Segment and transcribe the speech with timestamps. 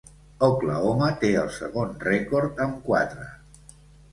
[0.45, 3.29] Oklahoma té el segon rècord amb quatre.